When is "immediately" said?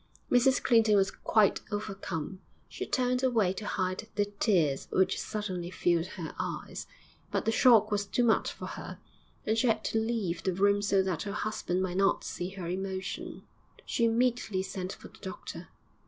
14.05-14.63